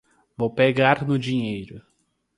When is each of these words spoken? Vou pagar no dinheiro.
Vou 0.35 0.49
pagar 0.49 1.05
no 1.07 1.19
dinheiro. 1.19 1.79